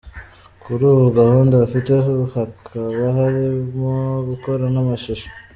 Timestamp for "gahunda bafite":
1.19-1.91